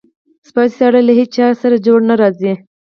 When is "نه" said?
2.09-2.15